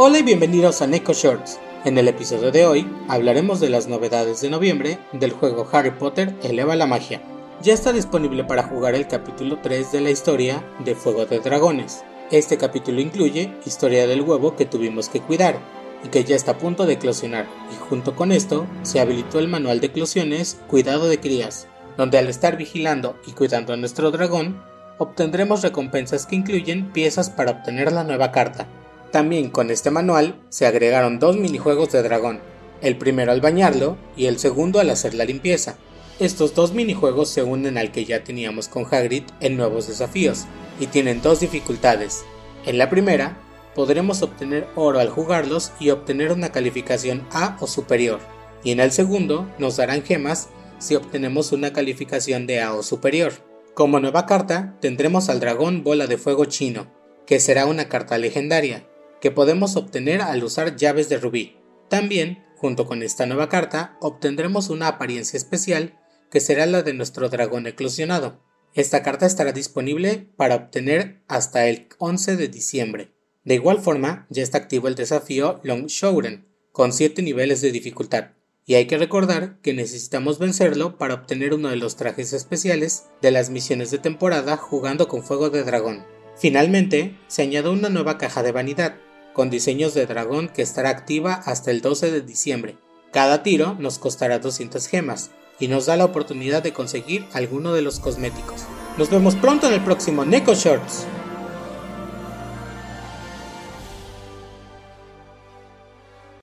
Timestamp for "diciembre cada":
92.22-93.44